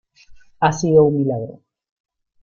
[0.61, 1.61] ¡ha sido un milagro!...